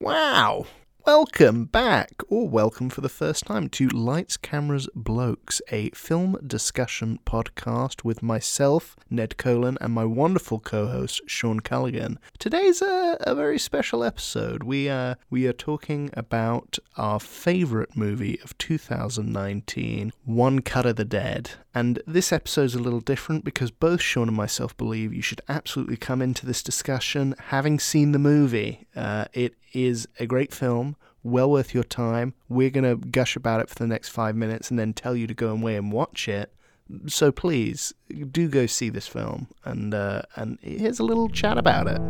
[0.00, 0.66] Wow.
[1.04, 7.18] Welcome back, or welcome for the first time to Lights, Cameras, Blokes, a film discussion
[7.26, 12.20] podcast with myself, Ned Colan, and my wonderful co-host Sean Callaghan.
[12.38, 14.62] Today's a, a very special episode.
[14.62, 21.04] We are we are talking about our favorite movie of 2019, One Cut of the
[21.04, 21.52] Dead.
[21.78, 25.96] And this episode's a little different because both Sean and myself believe you should absolutely
[25.96, 28.88] come into this discussion having seen the movie.
[28.96, 32.34] Uh, it is a great film, well worth your time.
[32.48, 35.28] We're going to gush about it for the next five minutes and then tell you
[35.28, 36.52] to go away and watch it.
[37.06, 37.94] So please
[38.32, 42.00] do go see this film, and uh, and here's a little chat about it.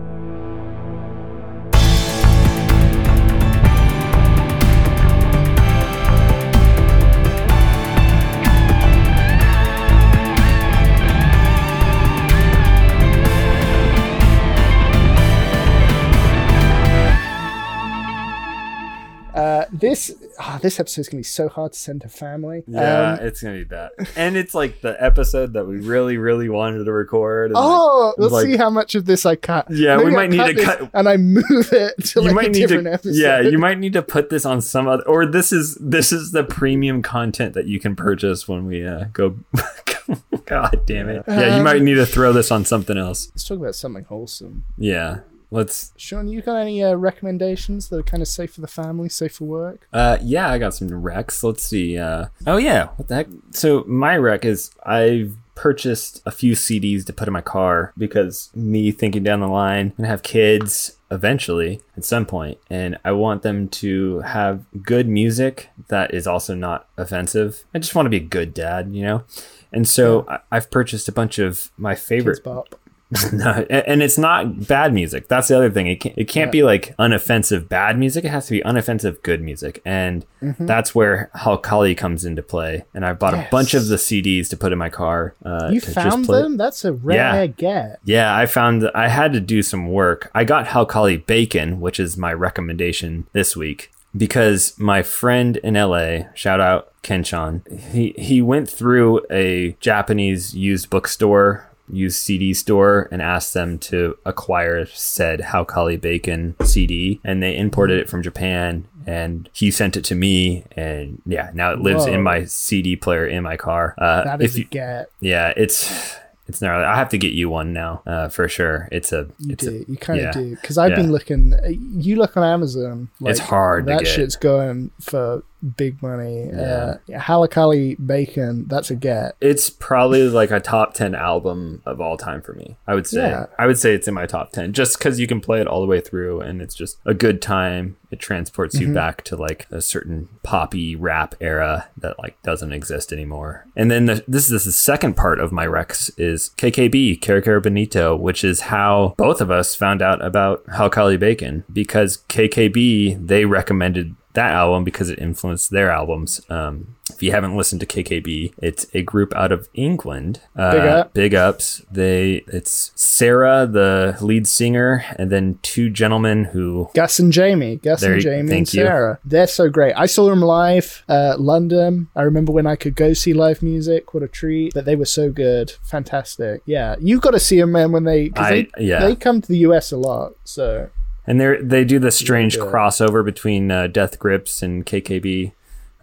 [19.73, 22.65] This ah, this is gonna be so hard to send to family.
[22.67, 23.91] Yeah, Um, it's gonna be bad.
[24.17, 27.47] And it's like the episode that we really, really wanted to record.
[27.47, 29.67] and, like, oh, let's like- see how much of this I cut.
[29.71, 32.51] Yeah, we Maybe I might need to cut- and I move it to like a
[32.51, 33.15] different to, episode.
[33.17, 36.33] yeah, you might need to put this on some other, or this is this is
[36.33, 39.37] the premium content that you can purchase when we uh, go.
[40.47, 41.23] God damn it!
[41.29, 43.29] Yeah, you Um, might need to throw this on something else.
[43.35, 44.65] Let's talk about something wholesome.
[44.79, 45.19] Yeah,
[45.51, 45.93] let's.
[45.97, 49.37] Sean, you got any uh, recommendations that are kind of safe for the family, safe
[49.37, 49.89] for work?
[49.93, 51.43] Uh, yeah, I got some recs.
[51.43, 51.99] Let's see.
[51.99, 53.29] Uh, oh yeah, what the heck?
[53.51, 58.49] So my rec is I've purchased a few CDs to put in my car because
[58.55, 63.43] me thinking down the line and have kids eventually at some point and I want
[63.43, 67.65] them to have good music that is also not offensive.
[67.75, 69.25] I just want to be a good dad, you know?
[69.73, 72.78] And so I I've purchased a bunch of my favorite Kidz Bop.
[73.33, 75.29] no, and it's not bad music.
[75.29, 75.87] That's the other thing.
[75.87, 78.25] It can't, it can't be like unoffensive bad music.
[78.25, 80.67] It has to be unoffensive good music, and Mm-hmm.
[80.67, 82.85] that's where Halcali comes into play.
[82.95, 85.35] And I bought a bunch of the CDs to put in my car.
[85.45, 86.57] Uh, You found them?
[86.57, 87.47] That's a rare Yeah.
[87.47, 87.99] get.
[88.05, 90.31] Yeah, I found I had to do some work.
[90.37, 96.33] I got Halcali Bacon, which is my recommendation this week, because my friend in LA,
[96.35, 97.63] shout out Kenshan,
[97.93, 104.17] he, he went through a Japanese used bookstore, used CD store, and asked them to
[104.25, 108.87] acquire said Halcali Bacon CD, and they imported it from Japan.
[109.07, 112.13] And he sent it to me, and yeah, now it lives Whoa.
[112.13, 113.95] in my CD player in my car.
[113.97, 115.11] Uh, That if is you, a get.
[115.21, 116.15] yeah, it's
[116.47, 116.85] it's gnarly.
[116.85, 118.87] I have to get you one now, uh, for sure.
[118.93, 119.85] It's a You it's do.
[119.89, 120.33] a, you kind of yeah.
[120.33, 120.51] do.
[120.57, 120.97] Because I've Yeah.
[120.97, 121.55] been looking.
[121.55, 123.09] uh, You look on Amazon.
[123.23, 125.43] It's hard to That shit's going for
[125.77, 126.47] big money.
[126.49, 126.97] Yeah.
[127.09, 128.67] Uh, Halcali Bacon.
[128.69, 129.37] That's a get.
[129.41, 132.77] it's probably like a top 10 album of all time for me.
[132.87, 133.29] I would say.
[133.31, 133.47] Yeah.
[133.59, 135.81] I would say it's in my top 10 just cuz you can play it all
[135.81, 137.97] the way through and it's just a good time.
[138.11, 138.89] It transports Mm-hmm.
[138.89, 143.67] you back to like a certain poppy rap era that like doesn't exist anymore.
[143.77, 147.63] And then the, this is the second part of my Rex is KKB, Kero Kero
[147.63, 153.45] Bonito, which is how both of us found out about Halcali Bacon because KKB they
[153.45, 156.41] recommended that album because it influenced their albums.
[156.51, 160.41] Um, if you haven't listened to KKB, it's a group out of England.
[160.55, 161.15] Uh, Big up.
[161.15, 161.83] Big ups.
[161.91, 167.77] They it's Sarah, the lead singer, and then two gentlemen who Gus and Jamie.
[167.77, 168.83] Gus and you- Jamie and thank you.
[168.85, 169.19] Sarah.
[169.25, 169.95] They're so great.
[169.97, 172.09] I saw them live, uh, London.
[172.15, 174.13] I remember when I could go see live music.
[174.13, 174.75] What a treat.
[174.75, 175.73] But they were so good.
[175.83, 176.63] Fantastic.
[176.67, 176.97] Yeah.
[177.01, 178.31] You've got to see them, man, when they.
[178.37, 180.35] I they, yeah, They come to the US a lot.
[180.45, 180.91] So.
[181.29, 182.73] And they they do the strange good.
[182.73, 185.53] crossover between uh, Death Grips and KKB.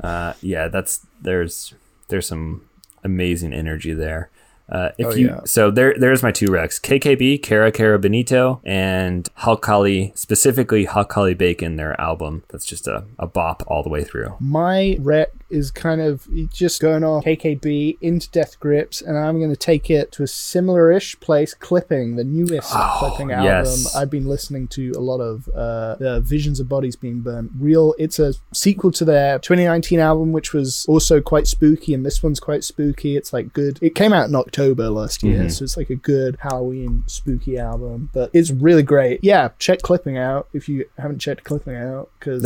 [0.01, 1.73] Uh, yeah, that's there's
[2.09, 2.61] there's some
[3.03, 4.29] amazing energy there.
[4.67, 5.39] Uh, if Oh, you yeah.
[5.45, 11.75] so there there's my two Rex KKB Kero Kero Bonito and Halcali specifically Halcali Bacon
[11.75, 14.35] their album that's just a, a bop all the way through.
[14.39, 19.49] My rec is kind of just going off KKB into Death Grips, and I'm going
[19.49, 21.53] to take it to a similar-ish place.
[21.53, 23.39] Clipping, the newest Clipping album.
[23.39, 23.95] Oh, yes.
[23.95, 27.51] I've been listening to a lot of uh, the Visions of Bodies Being Burnt.
[27.57, 32.21] Real, it's a sequel to their 2019 album, which was also quite spooky, and this
[32.21, 33.15] one's quite spooky.
[33.15, 33.79] It's like good.
[33.81, 35.51] It came out in October last year, Mhm.
[35.51, 39.23] so it's like a good Halloween spooky album, but it's really great.
[39.23, 42.41] Yeah, check Clipping out if you haven't checked Clipping out because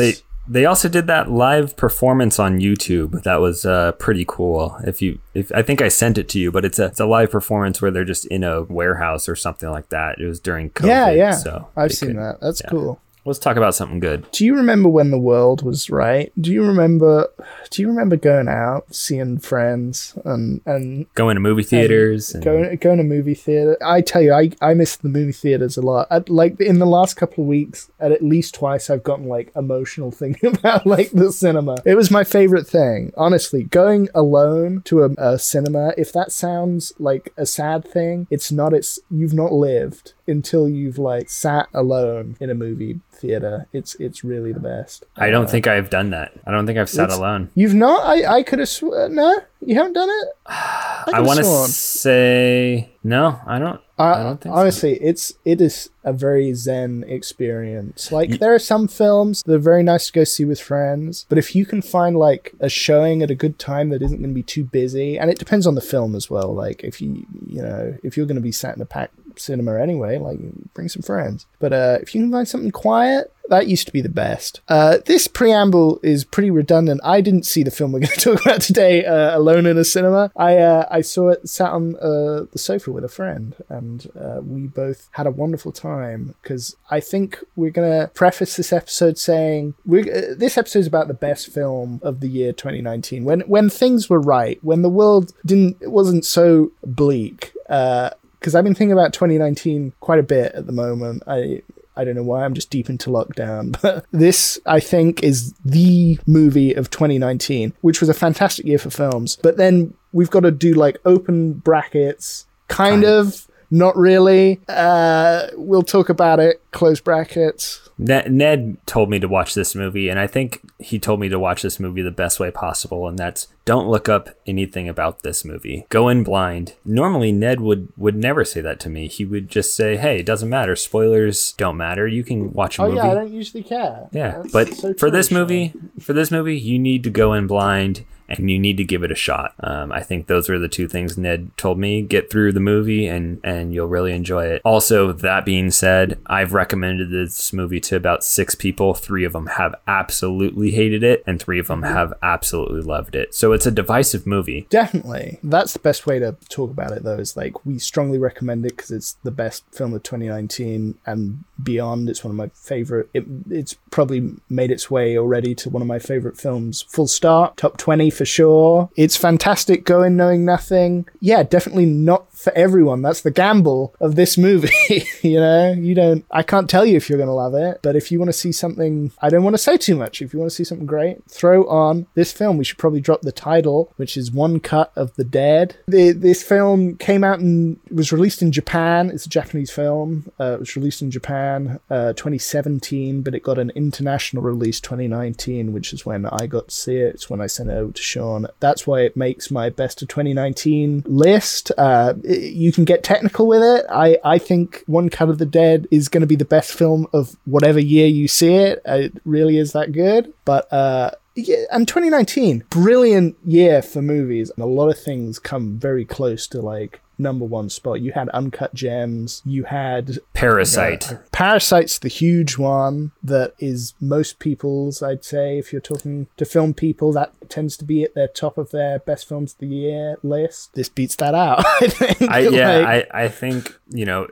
[0.50, 4.76] They also did that live performance on YouTube that was uh, pretty cool.
[4.86, 7.06] If you if I think I sent it to you, but it's a it's a
[7.06, 10.20] live performance where they're just in a warehouse or something like that.
[10.20, 10.88] It was during COVID.
[10.88, 11.32] Yeah, yeah.
[11.34, 12.42] So I've seen could- that.
[12.42, 12.70] That's yeah.
[12.72, 13.00] cool.
[13.26, 14.26] Let's talk about something good.
[14.32, 16.32] Do you remember when the world was right?
[16.40, 17.28] Do you remember?
[17.70, 22.34] Do you remember going out, seeing friends, and and Going to movie theaters.
[22.34, 23.78] and- going going to movie theater?
[23.86, 26.30] I tell you, I I miss the movie theaters a lot.
[26.30, 30.12] Like in the last couple of weeks, at at least twice, I've gotten like emotional
[30.12, 31.78] thinking about like the cinema.
[31.86, 33.64] It was my favorite thing, honestly.
[33.64, 38.74] Going alone to a, a cinema, if that sounds like a sad thing, it's not.
[38.74, 43.68] It's you've not lived until you've like sat alone in a movie theater.
[43.74, 45.06] It's it's really the best.
[45.18, 46.32] I don't uh, think I've done that.
[46.46, 47.50] I don't think I've sat alone.
[47.56, 48.06] You've not?
[48.06, 49.16] I I could have sworn.
[49.16, 50.28] No, you haven't done it.
[50.46, 53.40] I could've want to say no.
[53.46, 53.82] I don't.
[54.00, 54.60] I don't think so.
[54.60, 58.12] honestly, it's it is a very zen experience.
[58.12, 61.38] Like there are some films that are very nice to go see with friends, but
[61.38, 64.36] if you can find like a showing at a good time that isn't going to
[64.36, 66.54] be too busy, and it depends on the film as well.
[66.54, 69.80] Like if you you know if you're going to be sat in a packed cinema
[69.80, 70.40] anyway, like
[70.74, 71.46] bring some friends.
[71.60, 73.34] But uh, if you can find something quiet.
[73.50, 74.62] That used to be the best.
[74.68, 77.02] Uh, this preamble is pretty redundant.
[77.04, 79.84] I didn't see the film we're going to talk about today uh, alone in a
[79.84, 80.32] cinema.
[80.36, 84.42] I uh, I saw it sat on uh, the sofa with a friend, and uh,
[84.42, 86.36] we both had a wonderful time.
[86.42, 90.88] Because I think we're going to preface this episode saying we uh, this episode is
[90.88, 93.24] about the best film of the year 2019.
[93.24, 97.54] When when things were right, when the world didn't it wasn't so bleak.
[97.68, 101.24] Because I've been thinking about 2019 quite a bit at the moment.
[101.28, 101.62] I
[102.00, 106.18] I don't know why I'm just deep into lockdown, but this I think is the
[106.26, 109.36] movie of 2019, which was a fantastic year for films.
[109.36, 113.06] But then we've got to do like open brackets, kind, Kind.
[113.06, 114.60] of, not really.
[114.68, 116.62] Uh, we'll talk about it.
[116.72, 117.82] Close brackets.
[118.02, 121.38] Ned, Ned told me to watch this movie, and I think he told me to
[121.38, 125.44] watch this movie the best way possible, and that's don't look up anything about this
[125.44, 125.86] movie.
[125.90, 126.76] Go in blind.
[126.86, 129.08] Normally, Ned would would never say that to me.
[129.10, 130.78] He would just say, "Hey, it doesn't matter.
[130.78, 132.08] Spoilers don't matter.
[132.08, 134.08] You can watch a Oh movie." yeah, I don't usually care.
[134.14, 137.48] Yeah, That's but so for this movie, for this movie, you need to go in
[137.48, 139.54] blind and you need to give it a shot.
[139.62, 142.02] Um, I think those were the two things Ned told me.
[142.02, 144.62] Get through the movie and and you'll really enjoy it.
[144.64, 148.94] Also, that being said, I've recommended this movie to about six people.
[148.94, 153.34] Three of them have absolutely hated it, and three of them have absolutely loved it.
[153.34, 154.68] So it's a divisive movie.
[154.70, 155.40] Definitely.
[155.44, 158.76] That's the best way to talk about it, though, is like we strongly recommend it
[158.76, 162.10] because it's the best film of 2019 and beyond.
[162.10, 163.10] It's one of my favorite.
[163.14, 167.58] It, it's probably made its way already to one of my favorite films, full start,
[167.58, 168.90] top 20 for sure.
[168.96, 171.08] It's fantastic going knowing nothing.
[171.20, 173.02] Yeah, definitely not for everyone.
[173.02, 174.70] That's the gamble of this movie.
[175.22, 177.96] you know, you don't, I can't tell you if you're going to love it, but
[177.96, 180.22] if you want to see something, I don't want to say too much.
[180.22, 182.58] If you want to see something great, throw on this film.
[182.58, 185.78] We should probably drop the title, which is One Cut of the Dead.
[185.88, 189.10] The, this film came out and was released in Japan.
[189.10, 190.32] It's a Japanese film.
[190.40, 191.49] Uh, it was released in Japan
[191.90, 196.76] uh, 2017, but it got an international release 2019, which is when I got to
[196.76, 197.16] see it.
[197.16, 198.48] It's when I sent it over to Sean.
[198.60, 201.72] That's why it makes my best of 2019 list.
[201.78, 203.86] Uh, i- you can get technical with it.
[203.90, 207.08] I, I think One Cut of the Dead is going to be the best film
[207.14, 208.82] of whatever year you see it.
[208.88, 210.34] Uh, It really is that good.
[210.46, 214.50] But uh, yeah, and 2019, brilliant year for movies.
[214.56, 218.02] And a lot of things come very close to like number one spot.
[218.02, 219.42] You had Uncut Gems.
[219.46, 221.12] You had Parasite.
[221.12, 226.46] Uh, Parasite's the huge one that is most people's, I'd say, if you're talking to
[226.46, 229.68] film people, that tends to be at their top of their best films of the
[229.68, 230.74] year list.
[230.74, 232.32] This beats that out, I think.
[232.32, 234.28] I yeah, Like, I, I think you know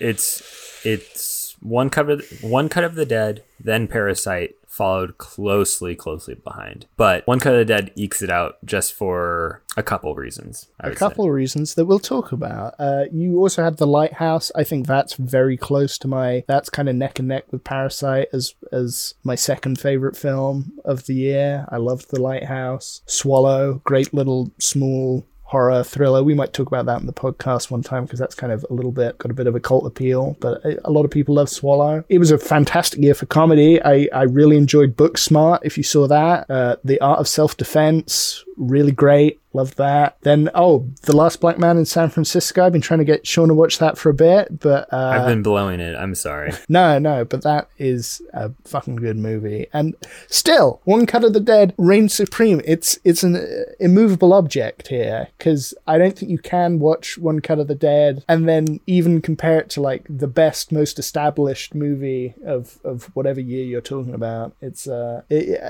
[0.00, 0.42] it's
[0.84, 6.86] it's one cut of one cut of the dead, then Parasite followed closely, closely behind.
[6.96, 10.68] But one cut of the dead ekes it out just for a couple reasons.
[10.80, 12.74] I a couple of reasons that we'll talk about.
[12.78, 14.50] Uh, you also had The Lighthouse.
[14.54, 16.44] I think that's very close to my.
[16.48, 21.06] That's kind of neck and neck with Parasite as as my second favorite film of
[21.06, 21.66] the year.
[21.68, 23.02] I loved The Lighthouse.
[23.06, 26.24] Swallow, great little small horror thriller.
[26.24, 28.72] We might talk about that in the podcast one time because that's kind of a
[28.72, 30.36] little bit got a bit of a cult appeal.
[30.40, 32.04] But a, a lot of people love Swallow.
[32.08, 33.80] It was a fantastic year for comedy.
[33.82, 35.60] I I really enjoyed Booksmart.
[35.62, 39.40] If you saw that, uh, The Art of Self Defense, really great.
[39.54, 40.16] Love that.
[40.22, 42.64] Then, oh, The Last Black Man in San Francisco.
[42.64, 45.26] I've been trying to get Sean to watch that for a bit, but uh, I've
[45.26, 45.94] been blowing it.
[45.94, 46.52] I'm sorry.
[46.70, 49.66] no, no, but that is a fucking good movie.
[49.72, 49.94] And
[50.28, 52.62] still, One Cut of the Dead reigns supreme.
[52.64, 57.40] It's it's an uh, immovable object here because I don't think you can watch One
[57.40, 61.74] Cut of the Dead and then even compare it to like the best, most established
[61.74, 64.56] movie of of whatever year you're talking about.
[64.62, 65.60] It's uh, it,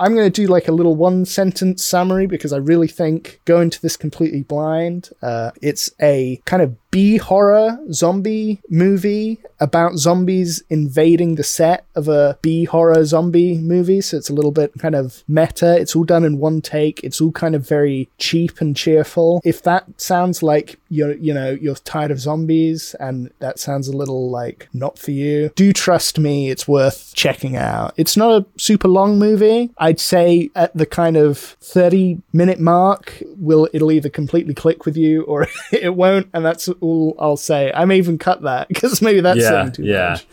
[0.00, 3.70] I'm going to do like a little one sentence summary because I really think going
[3.70, 10.62] to this completely blind, uh, it's a kind of B horror zombie movie about zombies
[10.70, 14.00] invading the set of a B horror zombie movie.
[14.00, 15.78] So it's a little bit kind of meta.
[15.78, 17.02] It's all done in one take.
[17.02, 19.40] It's all kind of very cheap and cheerful.
[19.44, 23.96] If that sounds like you're, you know, you're tired of zombies and that sounds a
[23.96, 26.50] little like not for you, do trust me.
[26.50, 27.94] It's worth checking out.
[27.96, 29.70] It's not a super long movie.
[29.78, 34.96] I'd say at the kind of 30 minute mark, will it'll either completely click with
[34.96, 36.28] you or it won't.
[36.32, 37.72] And that's all I'll say.
[37.74, 40.10] I may even cut that because maybe that's Yeah, um, too yeah.
[40.10, 40.24] much.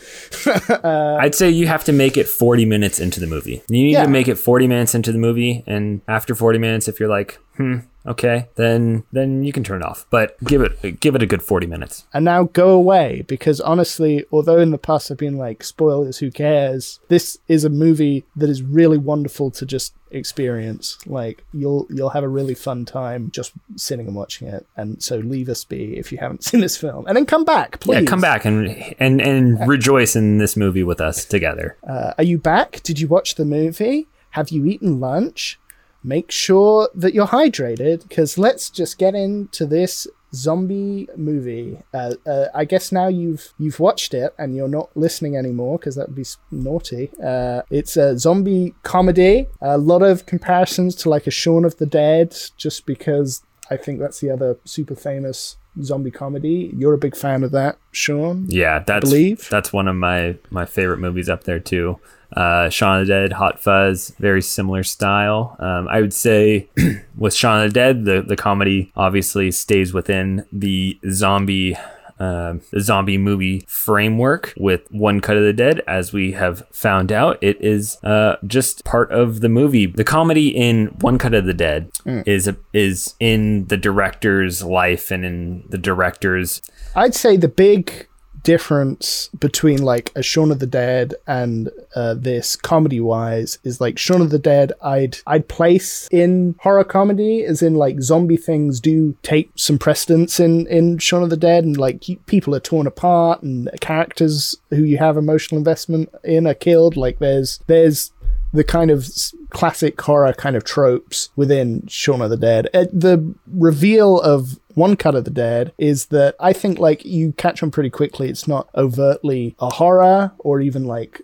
[0.85, 3.63] Uh, I'd say you have to make it 40 minutes into the movie.
[3.69, 4.03] You need Yeah.
[4.03, 7.39] to make it 40 minutes into the movie, and after 40 minutes, if you're like,
[7.57, 10.05] hmm, okay, then then you can turn it off.
[10.09, 12.05] But give it give it a good 40 minutes.
[12.13, 16.31] and now go away because honestly, although in the past I've been like, spoilers, who
[16.31, 17.00] cares?
[17.07, 20.97] This is a movie that is really wonderful to just experience.
[21.05, 24.65] Like you'll you'll have a really fun time just sitting and watching it.
[24.77, 27.79] And so leave us be if you haven't seen this film, and then come back,
[27.79, 28.01] please.
[28.01, 31.77] Yeah, come back and and and rejoice in this movie with us together.
[31.88, 32.81] Uh, are you back?
[32.83, 34.07] Did you watch the movie?
[34.31, 35.57] Have you eaten lunch?
[36.05, 41.79] Make sure that you're hydrated because let's just get into this zombie movie.
[41.93, 45.95] Uh, uh, I guess now you've you've watched it and you're not listening anymore because
[45.95, 47.09] that would be naughty.
[47.24, 49.47] Uh, it's a zombie comedy.
[49.62, 54.00] A lot of comparisons to like a Shaun of the Dead, just because I think
[54.00, 56.71] that's the other super famous zombie comedy.
[56.77, 58.45] You're a big fan of that, Sean.
[58.47, 59.50] Yeah, that's Believe?
[59.50, 62.00] that's one of my my favorite movies up there too.
[62.36, 65.55] Uh, Shaun of the Dead, Hot Fuzz, very similar style.
[65.60, 66.70] Um, I would say
[67.17, 71.77] with Shaun of the Dead, the the comedy obviously stays within the zombie.
[72.17, 77.12] Um, the zombie movie framework with One Cut of the Dead, as we have found
[77.12, 79.86] out, it is uh, just part of the movie.
[79.86, 85.25] The comedy in One Cut of the Dead is is in the director's life and
[85.25, 86.62] in the director's
[86.96, 88.08] I'd say the big
[88.45, 93.97] difference between like a Shaun of the Dead and uh, this comedy wise is like
[93.97, 98.79] Shaun of the Dead I'd I'd place in horror comedy as in like zombie things
[98.79, 102.85] do take some precedence in in Shaun of the Dead and like people are torn
[102.85, 106.95] apart and characters who you have emotional investment in are killed.
[106.95, 108.11] Like there's there's
[108.55, 109.07] the kind of
[109.50, 112.69] classic horror kind of tropes within Shaun of the Dead.
[112.74, 117.31] Uh, the reveal of one cut of the dead is that I think like you
[117.33, 118.29] catch on pretty quickly.
[118.29, 121.21] It's not overtly a horror or even like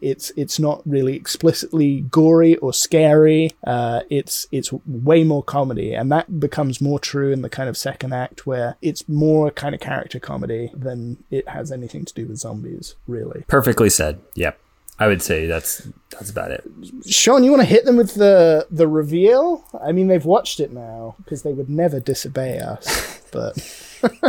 [0.00, 3.52] it's it's not really explicitly gory or scary.
[3.66, 7.76] Uh, it's it's way more comedy, and that becomes more true in the kind of
[7.76, 12.26] second act where it's more kind of character comedy than it has anything to do
[12.26, 12.94] with zombies.
[13.06, 14.20] Really, Perfectly said.
[14.34, 14.58] Yep.
[14.98, 16.64] I would say that's that's about it.
[17.06, 19.64] Sean, you want to hit them with the the reveal?
[19.84, 23.56] I mean, they've watched it now because they would never disobey us, but.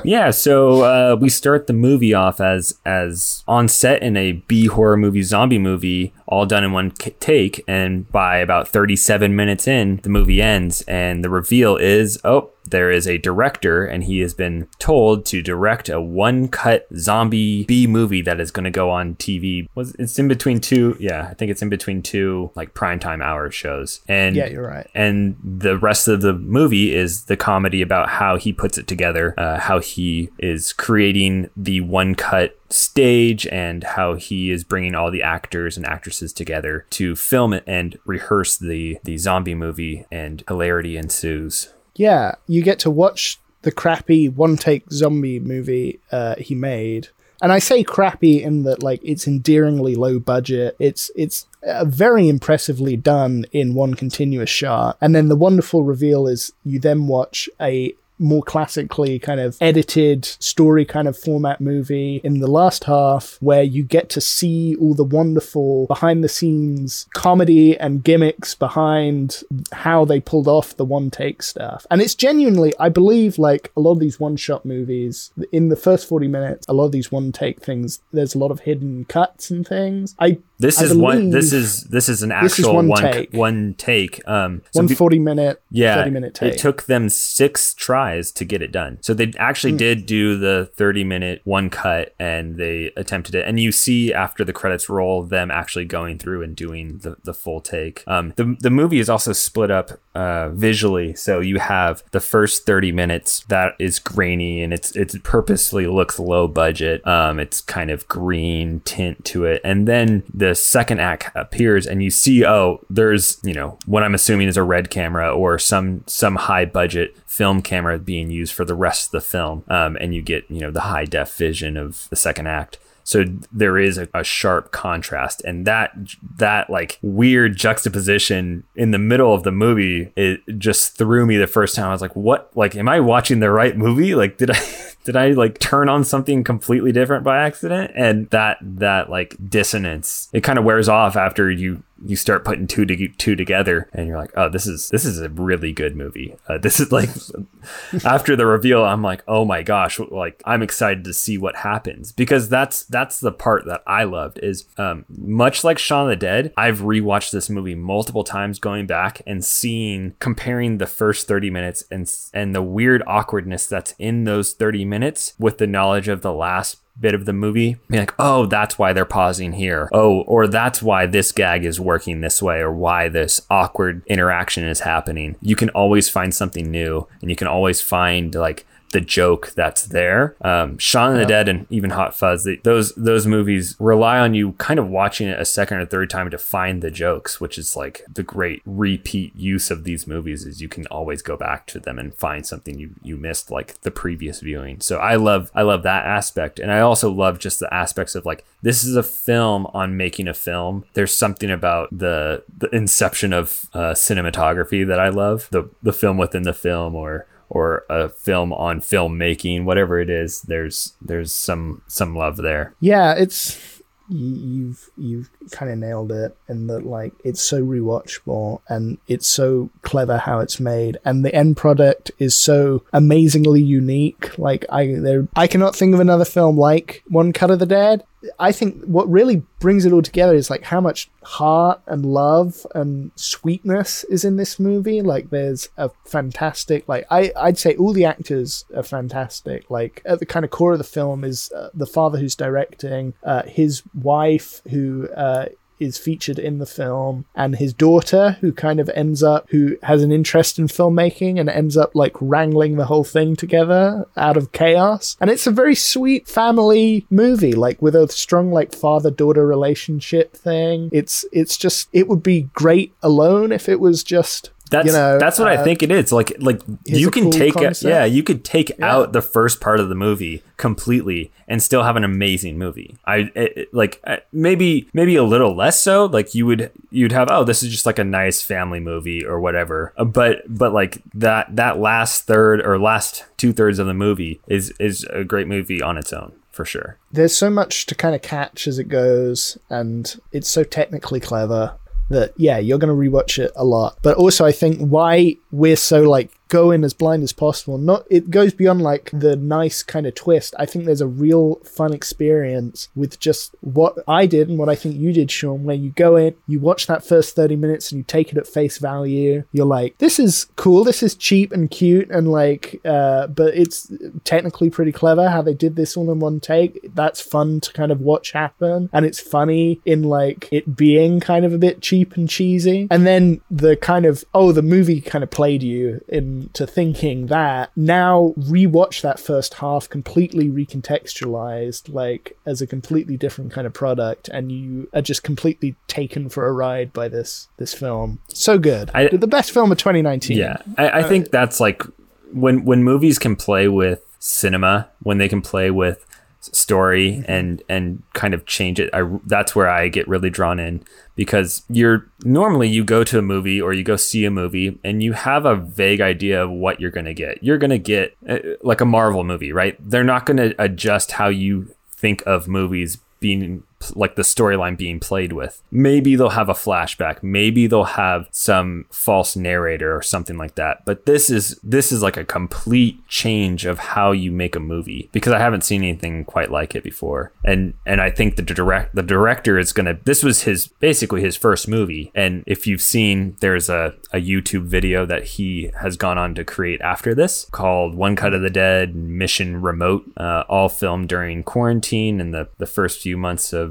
[0.03, 4.65] yeah, so uh, we start the movie off as as on set in a B
[4.65, 9.97] horror movie, zombie movie, all done in one take, and by about 37 minutes in,
[10.03, 14.33] the movie ends, and the reveal is oh, there is a director, and he has
[14.33, 18.89] been told to direct a one cut zombie B movie that is going to go
[18.89, 19.67] on TV.
[19.75, 20.95] Was it's in between two?
[21.00, 24.88] Yeah, I think it's in between two like primetime hour shows, and Yeah, you're right.
[24.93, 29.33] and the rest of the movie is the comedy about how he puts it together,
[29.38, 35.09] uh, how he is creating the one cut stage, and how he is bringing all
[35.09, 40.43] the actors and actresses together to film it and rehearse the the zombie movie, and
[40.47, 41.74] hilarity ensues.
[41.98, 47.10] Yeah, you get to watch the crappy one take zombie movie uh, he made.
[47.42, 50.75] And I say crappy in that like it's endearingly low budget.
[50.80, 54.98] It's it's uh, very impressively done in one continuous shot.
[55.01, 60.25] And then the wonderful reveal is you then watch a more classically kind of edited
[60.25, 64.93] story kind of format movie in the last half where you get to see all
[64.93, 71.09] the wonderful behind the scenes comedy and gimmicks behind how they pulled off the one
[71.09, 71.86] take stuff.
[71.89, 75.75] And it's genuinely, I believe, like a lot of these one shot movies, in the
[75.75, 79.05] first 40 minutes, a lot of these one take things, there's a lot of hidden
[79.05, 80.15] cuts and things.
[80.19, 81.30] I This I is one.
[81.30, 83.32] This is this is an this is actual one one take.
[83.34, 84.28] one take.
[84.28, 86.54] Um, so one 40 minute, yeah, 30 minute take.
[86.54, 88.98] it took them six tries to get it done.
[89.02, 89.78] So they actually Hmm.
[89.78, 93.46] did do the thirty minute one cut, and they attempted it.
[93.48, 97.34] And you see after the credits roll them actually going through and doing the, the
[97.36, 98.04] full take.
[98.08, 102.66] Um, the the movie is also split up uh, visually, so you have the first
[102.66, 107.06] thirty minutes that is grainy and it's it's purposely looks low budget.
[107.06, 111.86] Um, it's kind of green tint to it, and then the the second act appears
[111.86, 115.60] and you see oh there's you know what i'm assuming is a red camera or
[115.60, 119.98] some some high budget film camera being used for the rest of the film um,
[120.00, 122.77] and you get you know the high def vision of the second act
[123.08, 123.24] so
[123.54, 125.94] there is a, a, sharp contrast, and that
[126.36, 131.48] that like weird juxtaposition in the middle of the movie it just threw me the
[131.48, 131.88] first time.
[131.88, 132.51] I was like, "What?
[132.54, 134.13] Like, am I watching the right movie?
[134.13, 134.60] Like, did I?"
[135.08, 137.92] did I like turn on something completely different by accident?
[137.96, 142.68] And that that like dissonance, it kind of wears off after you you start putting
[142.68, 145.96] two to two together and you're like oh this is this is a really good
[145.96, 146.36] movie.
[146.48, 147.10] Uh, this is like
[148.06, 152.12] after the reveal i'm like oh my gosh like i'm excited to see what happens
[152.12, 156.54] because that's that's the part that i loved is um, much like shaun the dead
[156.58, 161.84] i've rewatched this movie multiple times going back and seeing comparing the first 30 minutes
[161.92, 166.34] and and the weird awkwardness that's in those 30 minutes with the knowledge of the
[166.34, 169.89] last bit of the movie be like oh that's why they're pausing here.
[169.92, 174.63] Oh or that's why this gag is working this way or why this awkward interaction
[174.63, 175.36] is happening.
[175.42, 179.86] You can always find something new and you can always find like the joke that's
[179.88, 180.36] there.
[180.41, 184.34] Um, Shaun of the Dead and even Hot Fuzz, they, those those movies rely on
[184.34, 187.58] you kind of watching it a second or third time to find the jokes, which
[187.58, 191.65] is like the great repeat use of these movies is you can always go back
[191.67, 194.79] to them and find something you you missed like the previous viewing.
[194.79, 198.25] So I love I love that aspect, and I also love just the aspects of
[198.25, 200.86] like this is a film on making a film.
[200.94, 206.17] There's something about the the inception of uh, cinematography that I love the the film
[206.17, 211.82] within the film or or a film on filmmaking, whatever it is, there's there's some
[211.88, 212.74] some love there.
[212.80, 213.77] Yeah, it's
[214.10, 219.70] you've you've kind of nailed it in that like it's so rewatchable and it's so
[219.82, 225.27] clever how it's made and the end product is so amazingly unique like i there
[225.36, 228.01] i cannot think of another film like one cut of the dead
[228.39, 232.65] I think what really brings it all together is like how much heart and love
[232.74, 235.01] and sweetness is in this movie.
[235.01, 239.69] Like there's a fantastic, like I, I'd say all the actors are fantastic.
[239.69, 243.13] Like at the kind of core of the film is uh, the father who's directing,
[243.24, 245.47] uh, his wife who uh,
[245.79, 250.03] is featured in the film and his daughter who kind of ends up who has
[250.03, 254.51] an interest in filmmaking and ends up like wrangling the whole thing together out of
[254.51, 255.17] chaos.
[255.19, 260.36] And it's a very sweet family movie like with a strong like father daughter relationship
[260.36, 260.89] thing.
[260.91, 265.17] It's it's just it would be great alone if it was just that's you know,
[265.19, 266.12] that's what uh, I think it is.
[266.12, 268.93] Like like you can take a, yeah, you could take yeah.
[268.93, 272.97] out the first part of the movie completely and still have an amazing movie.
[273.06, 276.06] I it, like maybe maybe a little less so.
[276.06, 279.39] Like you would you'd have oh this is just like a nice family movie or
[279.39, 279.93] whatever.
[279.97, 284.41] Uh, but but like that that last third or last two thirds of the movie
[284.47, 286.97] is is a great movie on its own for sure.
[287.12, 291.75] There's so much to kind of catch as it goes, and it's so technically clever
[292.10, 293.98] that yeah, you're going to rewatch it a lot.
[294.02, 297.77] But also, I think why we're so like go in as blind as possible.
[297.77, 300.53] Not it goes beyond like the nice kind of twist.
[300.57, 304.75] I think there's a real fun experience with just what I did and what I
[304.75, 307.97] think you did, Sean, where you go in, you watch that first 30 minutes and
[307.97, 309.43] you take it at face value.
[309.51, 313.91] You're like, this is cool, this is cheap and cute and like uh but it's
[314.23, 316.79] technically pretty clever how they did this all in one take.
[316.93, 318.89] That's fun to kind of watch happen.
[318.93, 322.88] And it's funny in like it being kind of a bit cheap and cheesy.
[322.89, 327.28] And then the kind of oh, the movie kind of played you in to thinking
[327.28, 333.73] that now rewatch that first half completely recontextualized, like as a completely different kind of
[333.73, 338.19] product, and you are just completely taken for a ride by this this film.
[338.30, 340.38] So good, I, the best film of 2019.
[340.38, 341.84] Yeah, I, I think uh, that's like
[342.32, 346.06] when when movies can play with cinema, when they can play with
[346.41, 347.32] story mm-hmm.
[347.32, 348.89] and and kind of change it.
[348.93, 350.84] I that's where I get really drawn in
[351.15, 355.02] because you're normally you go to a movie or you go see a movie and
[355.02, 357.43] you have a vague idea of what you're going to get.
[357.43, 359.78] You're going to get uh, like a Marvel movie, right?
[359.80, 363.63] They're not going to adjust how you think of movies being
[363.96, 365.62] like the storyline being played with.
[365.72, 367.22] Maybe they'll have a flashback.
[367.24, 370.86] Maybe they'll have some false narrator or something like that.
[370.86, 375.10] But this is this is like a complete change of how you make a movie
[375.12, 377.32] because I haven't seen anything quite like it before.
[377.44, 380.00] And and I think the direct the director is gonna.
[380.04, 382.12] This was his basically his first movie.
[382.16, 386.44] And if you've seen, there's a a YouTube video that he has gone on to
[386.44, 391.44] create after this called One Cut of the Dead Mission Remote, uh, all filmed during
[391.44, 393.66] quarantine and the the first few months of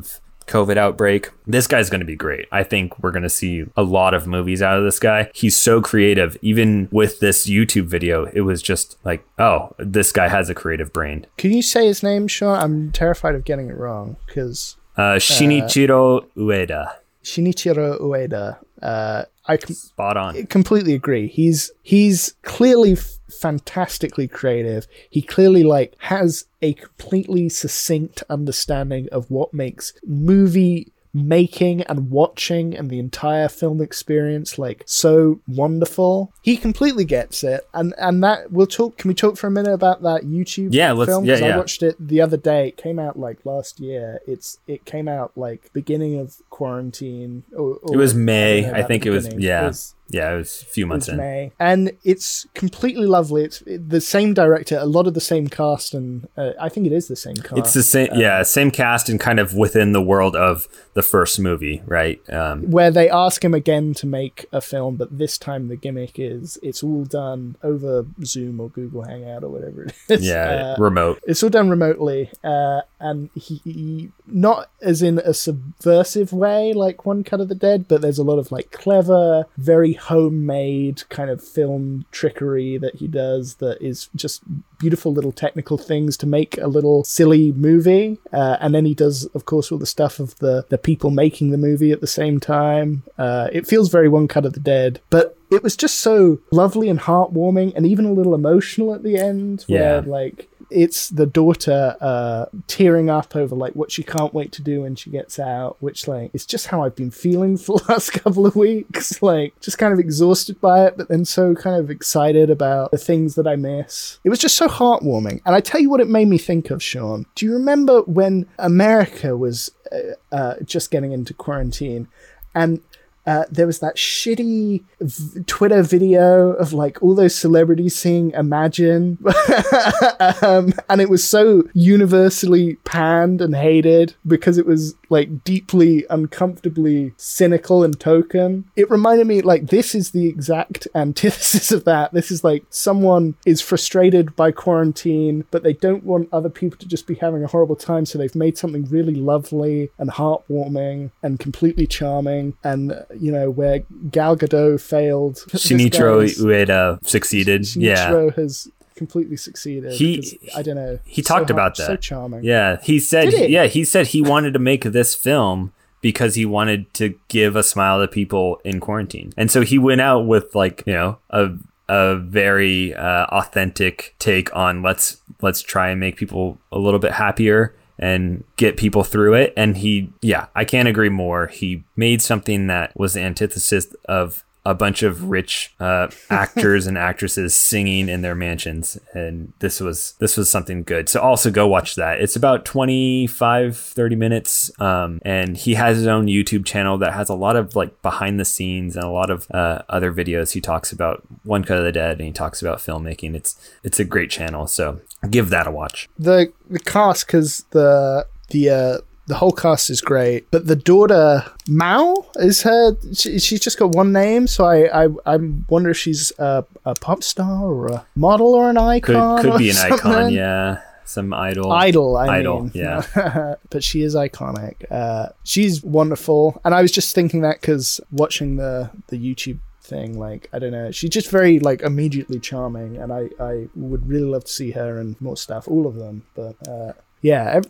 [0.46, 1.30] COVID outbreak.
[1.46, 2.46] This guy's going to be great.
[2.52, 5.30] I think we're going to see a lot of movies out of this guy.
[5.35, 6.37] He's so creative.
[6.42, 10.92] Even with this YouTube video, it was just like, oh, this guy has a creative
[10.92, 11.26] brain.
[11.37, 12.59] Can you say his name, Sean?
[12.59, 16.94] I'm terrified of getting it wrong because Uh, Shinichiro Ueda.
[17.24, 18.59] Shinichiro Ueda.
[18.80, 20.46] Uh, I com- Spot on.
[20.46, 21.28] completely agree.
[21.28, 24.87] He's he's clearly f- fantastically creative.
[25.11, 32.76] He clearly like has a completely succinct understanding of what makes movie making and watching
[32.76, 36.33] and the entire film experience like so wonderful.
[36.42, 37.66] He completely gets it.
[37.74, 40.92] And and that we'll talk can we talk for a minute about that YouTube Yeah,
[40.92, 41.24] let's- film?
[41.24, 42.68] yeah, 'Cause I watched it the other day.
[42.68, 44.20] It came out like last year.
[44.26, 47.44] It's it came out like beginning of quarantine.
[47.57, 48.62] Or, or It was May.
[48.62, 49.64] don't know I think it was yeah.
[49.64, 51.16] It was- yeah, it was a few months in.
[51.16, 53.45] May, and it's completely lovely.
[53.45, 56.92] It's the same director, a lot of the same cast, and uh, I think it
[56.92, 57.57] is the same cast.
[57.59, 61.03] It's the same, uh, yeah, same cast and kind of within the world of the
[61.03, 62.21] first movie, right?
[62.31, 66.19] Um, where they ask him again to make a film, but this time the gimmick
[66.19, 70.27] is it's all done over Zoom or Google Hangout or whatever it is.
[70.27, 71.21] yeah, Uh, remote.
[71.27, 77.05] it's all done remotely, uh, and he, he not as in a subversive way like
[77.05, 81.30] One Cut of the Dead, but there's a lot of like clever, very homemade kind
[81.30, 84.42] of film trickery that he does that is just
[84.78, 88.18] beautiful little technical things to make a little silly movie.
[88.32, 91.50] Uh, and then he does, of course, all the stuff of the the people making
[91.50, 93.02] the movie at the same time.
[93.18, 95.32] Uh, it feels very One Cut of the Dead, but.
[95.48, 99.64] It was just so lovely and heartwarming, and even a little emotional at the end.
[99.68, 100.02] Where Yeah.
[100.04, 104.83] like it's the daughter uh tearing up over like what she can't wait to do
[104.83, 108.11] when she gets out which like it's just how i've been feeling for the last
[108.11, 111.90] couple of weeks like just kind of exhausted by it but then so kind of
[111.90, 114.18] excited about the things that i miss.
[114.24, 115.40] It was just so heartwarming.
[115.44, 117.26] And i tell you what it made me think of sean.
[117.35, 122.09] Do you remember when america was uh, uh, just getting into quarantine?
[122.55, 122.81] And
[123.26, 129.18] uh, there was that shitty v- Twitter video of like all those celebrities singing Imagine.
[130.42, 137.12] um, and it was so universally panned and hated because it was like deeply uncomfortably
[137.16, 138.64] cynical and token.
[138.76, 142.12] It reminded me like this is the exact antithesis of that.
[142.12, 146.86] This is like someone is frustrated by quarantine, but they don't want other people to
[146.86, 151.38] just be having a horrible time, so they've made something really lovely and heartwarming and
[151.38, 152.54] completely charming.
[152.64, 157.74] And you know where Gal Gadot failed, Shinichiro Ueda succeeded.
[157.76, 158.11] yeah.
[158.11, 159.92] Shinichiro has completely succeeded.
[159.92, 160.98] He- I don't know.
[161.05, 162.00] he so talked about So that.
[162.00, 162.44] charming.
[162.44, 163.33] Yeah, he said.
[163.33, 163.46] He?
[163.48, 167.62] Yeah, he said he wanted to make this film because he wanted to give a
[167.62, 171.50] smile to people in quarantine, and so he went out with like you know a
[171.88, 177.12] a very uh, authentic take on let's let's try and make people a little bit
[177.12, 179.52] happier and get people through it.
[179.56, 181.46] And he yeah i can't agree more.
[181.48, 186.98] He made something that was the antithesis of a bunch of rich uh, actors and
[186.98, 188.98] actresses singing in their mansions.
[189.14, 191.09] And this was this was something good.
[191.09, 192.20] So also go watch that.
[192.20, 194.72] It's about 25 30 minutes.
[194.81, 198.40] Um, and he has his own youtube channel that has a lot of like behind
[198.40, 200.52] the scenes and a lot of uh, other videos.
[200.52, 203.37] He talks about one cut of the dead and he talks about filmmaking.
[203.37, 204.66] It's it's a great channel.
[204.66, 205.00] So
[205.31, 206.09] give that a watch.
[206.18, 211.44] The the cost because the the uh the whole cast is great but the daughter
[211.68, 215.36] mao is her she, she's just got one name so i i i
[215.68, 219.58] wonder if she's a, a pop star or a model or an icon could or
[219.58, 220.80] be an icon yeah.
[221.08, 221.70] Some idol.
[221.70, 222.72] Idol i Idol, mean.
[222.74, 223.54] yeah.
[223.70, 224.74] but she is iconic.
[224.90, 226.60] Uh she's wonderful.
[226.64, 230.72] And i was just thinking that because watching the the youtube thing like i don't
[230.72, 234.72] know she's just very like immediately charming and i i would really love to see
[234.72, 236.26] her and more stuff all of them.
[236.34, 237.60] But uh yeah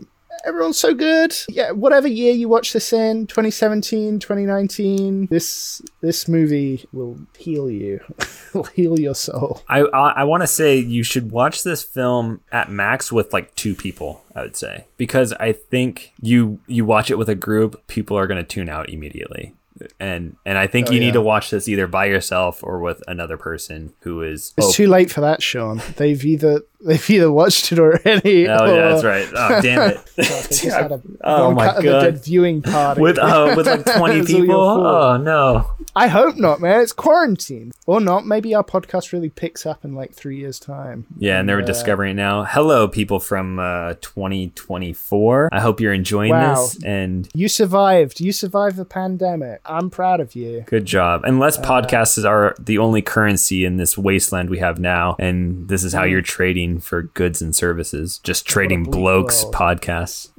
[0.44, 6.84] everyone's so good yeah whatever year you watch this in 2017 2019 this this movie
[6.92, 8.00] will heal you
[8.54, 12.40] will heal your soul I I, I want to say you should watch this film
[12.52, 14.22] at max with like two people.
[14.34, 18.26] I would say because I think you you watch it with a group, people are
[18.26, 19.54] going to tune out immediately.
[20.00, 21.06] And and I think Oh, you yeah.
[21.06, 24.52] need to watch this either by yourself or with another person who is.
[24.56, 28.64] it's oh, too late for that sean they've either they've either watched it already oh,
[28.74, 29.28] yeah, that's right.
[29.34, 30.00] Oh damn it!
[30.16, 32.00] They just a Oh, one my cut of God.
[32.00, 34.60] dead viewing party with uh, with like twenty It's all your people.
[34.86, 35.70] Oh no!
[35.94, 36.80] I hope not, man.
[36.80, 38.26] It's quarantine or not.
[38.26, 41.06] Maybe our podcast really picks up in like three years' time.
[41.18, 42.44] Yeah, and they're uh, discovering it now.
[42.44, 45.50] Hello, people from uh, 2024.
[45.52, 46.54] I hope you're enjoying Wow.
[46.54, 48.20] this and You survived.
[48.20, 49.60] You survived the pandemic.
[49.64, 50.64] I'm proud of you.
[50.66, 51.22] Good job.
[51.24, 55.84] Uh, Unless podcasts are the only currency in this wasteland we have now, and this
[55.84, 56.10] is how Mm.
[56.10, 59.54] you're trading for goods and services, just trading blokes world.
[59.54, 60.30] podcasts.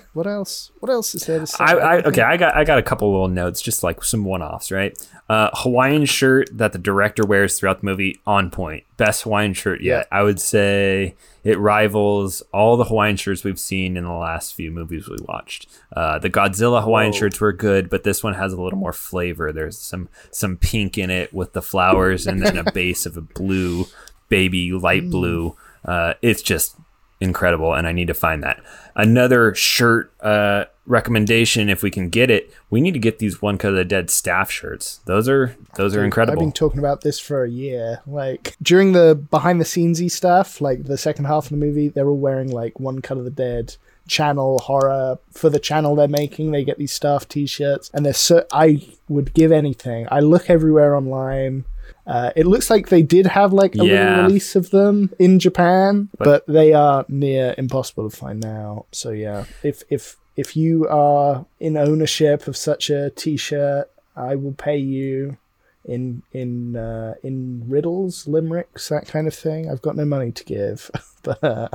[0.12, 0.72] What else?
[0.80, 1.64] What else is there to say?
[1.64, 4.42] I, I okay, I got I got a couple little notes, just like some one
[4.42, 4.98] offs, right?
[5.28, 8.82] Uh, Hawaiian shirt that the director wears throughout the movie, on point.
[8.96, 10.08] Best Hawaiian shirt yet.
[10.10, 14.70] I would say it rivals all the Hawaiian shirts we've seen in the last few
[14.72, 15.68] movies we watched.
[15.94, 17.18] Uh, the Godzilla Hawaiian Whoa.
[17.18, 19.52] shirts were good, but this one has a little more flavor.
[19.52, 23.22] There's some some pink in it with the flowers, and then a base of a
[23.22, 23.86] blue,
[24.30, 25.54] baby light blue.
[25.84, 26.76] Uh, it's just
[27.22, 28.62] incredible and i need to find that
[28.94, 33.58] another shirt uh recommendation if we can get it we need to get these one
[33.58, 36.42] cut of the dead staff shirts those are those are incredible.
[36.42, 38.02] I've been talking about this for a year.
[38.06, 42.08] Like during the behind the scenesy stuff, like the second half of the movie, they're
[42.08, 43.76] all wearing like one cut of the dead
[44.08, 46.50] channel horror for the channel they're making.
[46.50, 48.44] They get these staff t-shirts, and they're so.
[48.52, 50.06] I would give anything.
[50.10, 51.64] I look everywhere online.
[52.06, 54.10] Uh, it looks like they did have like a Yeah.
[54.10, 58.86] little release of them in Japan, but, they are near impossible to find now.
[58.92, 64.52] So yeah, if if if you are in ownership of such a T-shirt, I will
[64.54, 65.36] pay you
[65.84, 69.70] in in uh, in riddles, limericks, that kind of thing.
[69.70, 70.90] I've got no money to give,
[71.22, 71.68] but uh,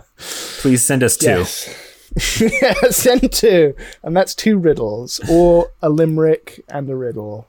[0.61, 1.69] please send us two yes.
[2.61, 7.45] yeah, send two, and that's two riddles or a limerick and a riddle.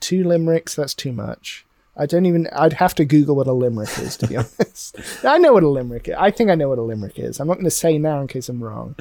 [0.00, 1.66] Two limericks, that's too much.
[1.96, 2.48] I don't even.
[2.52, 4.96] I'd have to Google what a limerick is to be honest.
[5.24, 6.14] I know what a limerick is.
[6.18, 7.40] I think I know what a limerick is.
[7.40, 8.94] I'm not going to say now in case I'm wrong.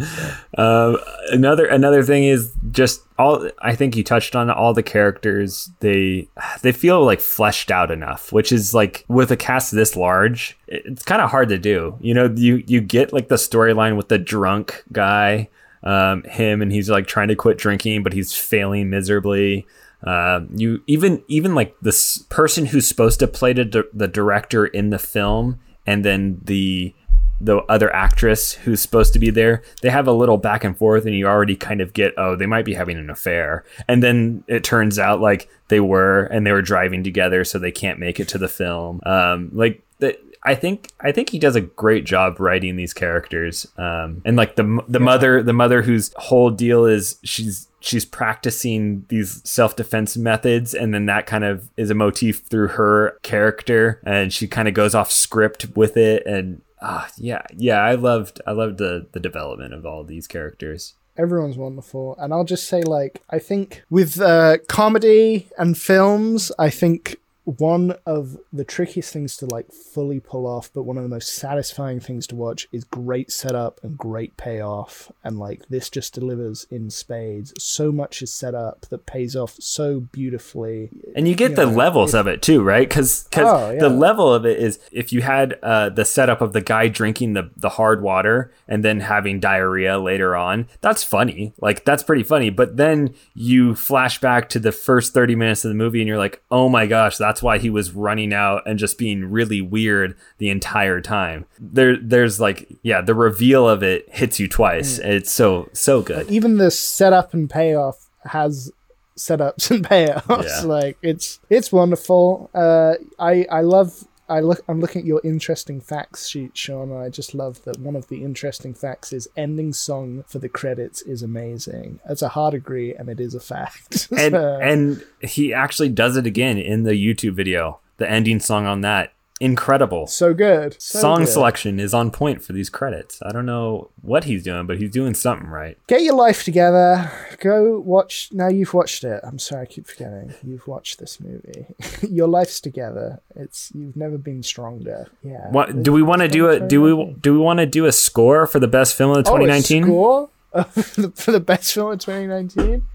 [0.57, 0.97] Uh,
[1.31, 6.27] another another thing is just all I think you touched on all the characters they
[6.61, 11.03] they feel like fleshed out enough which is like with a cast this large it's
[11.03, 14.17] kind of hard to do you know you you get like the storyline with the
[14.17, 15.47] drunk guy
[15.83, 19.65] um him and he's like trying to quit drinking but he's failing miserably
[20.05, 24.65] um, you even even like this person who's supposed to play the, di- the director
[24.65, 26.93] in the film and then the
[27.41, 31.05] the other actress who's supposed to be there, they have a little back and forth,
[31.05, 33.65] and you already kind of get, oh, they might be having an affair.
[33.87, 37.71] And then it turns out like they were, and they were driving together, so they
[37.71, 39.01] can't make it to the film.
[39.05, 43.67] Um, like the, I think I think he does a great job writing these characters.
[43.77, 49.05] Um, and like the the mother, the mother whose whole deal is she's she's practicing
[49.09, 54.01] these self defense methods, and then that kind of is a motif through her character,
[54.05, 58.41] and she kind of goes off script with it, and ah, yeah, yeah, I loved
[58.45, 60.95] I loved the the development of all these characters.
[61.17, 66.69] Everyone's wonderful, and I'll just say, like, I think with uh, comedy and films, I
[66.69, 71.09] think one of the trickiest things to like fully pull off, but one of the
[71.09, 75.11] most satisfying things to watch is great setup and great payoff.
[75.23, 77.53] And like this just delivers in spades.
[77.59, 80.89] So much is set up that pays off so beautifully.
[81.15, 82.87] And you get You the know, levels of it too, right?
[82.87, 83.79] Because Oh, yeah.
[83.79, 87.33] the level of it is if you had uh, the setup of the guy drinking
[87.33, 91.53] the, the hard water and then having diarrhea later on, that's funny.
[91.61, 92.49] Like, that's pretty funny.
[92.49, 96.17] But then you flash back to the first 30 minutes of the movie and you're
[96.17, 100.15] like, oh my gosh, that's why he was running out and just being really weird
[100.37, 101.45] the entire time.
[101.59, 104.99] There, There's like, yeah, the reveal of it hits you twice.
[104.99, 105.05] Mm.
[105.05, 106.29] It's so, so good.
[106.29, 108.71] even the setup and payoff has
[109.17, 110.43] setups and payoffs.
[110.43, 110.61] Yeah.
[110.61, 112.49] Like it's it's wonderful.
[112.53, 114.05] Uh, I I love.
[114.27, 114.61] I look.
[114.67, 118.07] I'm looking at your interesting facts sheet, Sean, and I just love that one of
[118.07, 121.99] the interesting facts is ending song for the credits is amazing.
[122.09, 124.07] It's a hard agree, and it is a fact.
[124.17, 127.79] and and he actually does it again in the YouTube video.
[127.97, 130.07] The ending song on that, incredible.
[130.07, 130.81] so good.
[130.81, 131.27] So Song good.
[131.29, 133.19] selection is on point for these credits.
[133.21, 135.77] I don't know what he's doing, but he's doing something right.
[135.87, 137.11] Get your life together.
[137.39, 138.29] Go watch.
[138.31, 139.19] Now you've watched it.
[139.23, 140.33] I'm sorry, I keep forgetting.
[140.43, 141.65] You've watched this movie.
[142.09, 143.19] your life's together.
[143.35, 145.07] It's you've never been stronger.
[145.23, 145.49] Yeah.
[145.51, 146.49] What do we want to do?
[146.49, 149.17] A do we do we want to do a score for the best film of
[149.27, 149.83] Oh, 2019?
[149.83, 150.63] score for
[151.01, 152.85] the, for the best film of 2019.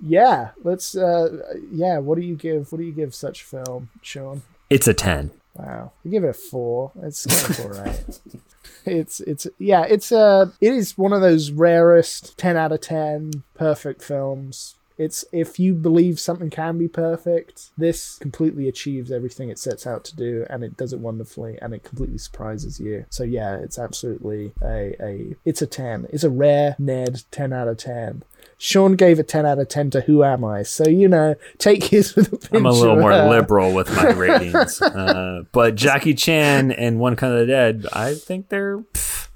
[0.00, 0.96] Yeah, let's.
[0.96, 2.70] uh Yeah, what do you give?
[2.70, 4.42] What do you give such a film, Sean?
[4.70, 5.32] it's a ten.
[5.58, 6.92] Wow, you give it a four.
[7.02, 8.20] It's kind of all right.
[8.86, 9.82] It's it's yeah.
[9.82, 14.76] It's uh it is one of those rarest ten out of ten perfect films.
[14.98, 20.04] It's if you believe something can be perfect, this completely achieves everything it sets out
[20.06, 23.06] to do, and it does it wonderfully, and it completely surprises you.
[23.08, 26.08] So yeah, it's absolutely a a it's a ten.
[26.10, 28.24] It's a rare Ned ten out of ten.
[28.58, 30.64] Sean gave a ten out of ten to Who Am I?
[30.64, 33.94] So you know, take his with a pinch I'm a little more uh, liberal with
[33.94, 38.78] my ratings, uh, but Jackie Chan and One Kind of the Dead, I think they're
[38.78, 39.28] pff,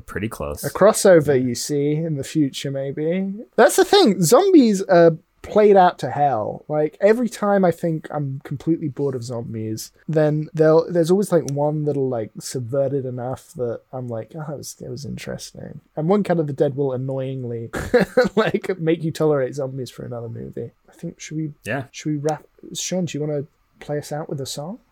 [0.00, 0.64] they're pretty close.
[0.64, 5.98] a crossover you see in the future maybe that's the thing zombies are played out
[5.98, 6.66] to hell.
[6.68, 11.50] Like every time I think I'm completely bored of zombies, then they'll there's always like
[11.52, 15.80] one that'll like subvert it enough that I'm like, oh, it was, it was interesting.
[15.96, 17.70] And one kind of the dead will annoyingly
[18.36, 20.72] like make you tolerate zombies for another movie.
[20.88, 21.84] I think should we Yeah.
[21.90, 24.78] should we wrap Sean, do you want to play us out with a song?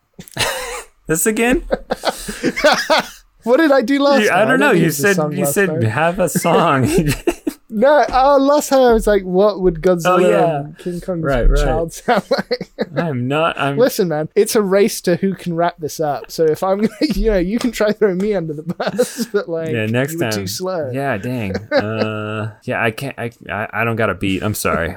[1.07, 1.65] This again?
[3.45, 4.39] What did I do last You- time?
[4.47, 4.73] I don't know.
[4.73, 6.87] it You said you said have a song.
[7.71, 10.57] No, oh, last time I was like, what would Godzilla Oh, yeah.
[10.61, 11.63] and King Kong's Right, right.
[11.63, 12.71] child sound like?
[12.97, 13.61] I'm not.
[13.61, 13.77] I'm.
[13.77, 16.31] Listen, man, it's a race to who can wrap this up.
[16.31, 16.81] So if I'm,
[17.15, 20.33] you know, you can try throwing me under the bus, but like, yeah, next time.
[20.33, 20.91] too slow.
[20.91, 21.57] Yeah, dang.
[21.71, 23.15] Uh, yeah, I can't.
[23.19, 24.43] I, I I don't got a beat.
[24.43, 24.97] I'm sorry.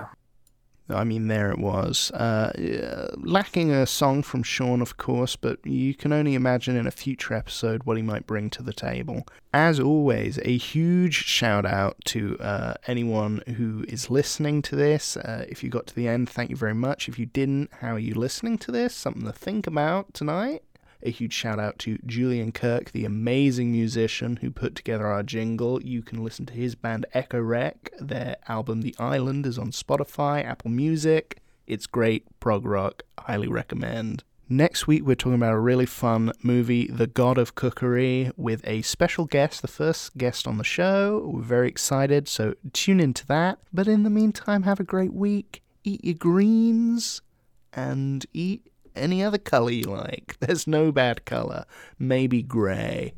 [0.90, 2.12] I mean, there it was.
[2.12, 6.92] Uh, lacking a song from Sean, of course, but you can only imagine in a
[6.92, 9.26] future episode what he might bring to the table.
[9.54, 15.18] As always, a huge shout out to uh, anyone who is listening to this.
[15.18, 17.08] Uh, if you got to the end, thank you very much.
[17.08, 18.94] If you didn't, how are you listening to this?
[18.94, 20.64] Something to think about tonight.
[21.04, 25.82] A huge shout out to Julian Kirk, the amazing musician who put together our jingle.
[25.82, 27.92] You can listen to his band Echo Rec.
[28.00, 31.40] Their album The Island is on Spotify, Apple Music.
[31.66, 33.04] It's great prog rock.
[33.18, 34.24] Highly recommend.
[34.48, 38.82] Next week, we're talking about a really fun movie, The God of Cookery, with a
[38.82, 41.32] special guest, the first guest on the show.
[41.34, 43.60] We're very excited, so tune into that.
[43.72, 45.64] But in the meantime, have a great week.
[45.86, 47.22] Eat your greens
[47.74, 50.38] and eat any other color you like.
[50.40, 51.66] There's no bad color.
[52.00, 53.14] Maybe gray.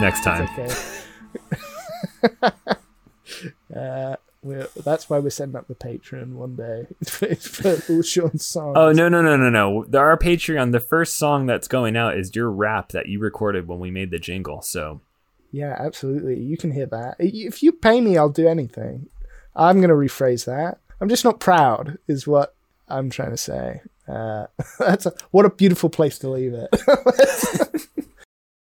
[0.00, 0.48] Next time.
[0.58, 0.74] okay.
[3.76, 8.46] uh, we're, that's why we're setting up the Patreon one day for, for all Sean's
[8.46, 8.76] songs.
[8.76, 9.86] Oh no no no no no!
[9.98, 13.78] Our Patreon, the first song that's going out is your rap that you recorded when
[13.78, 14.62] we made the jingle.
[14.62, 15.00] So
[15.52, 16.38] Yeah, absolutely.
[16.40, 17.16] You can hear that.
[17.18, 19.08] If you pay me, I'll do anything.
[19.54, 20.78] I'm going to rephrase that.
[21.00, 22.54] I'm just not proud, is what
[22.88, 23.82] I'm trying to say.
[24.06, 24.46] Uh,
[24.78, 26.68] that's a, what a beautiful place to leave it.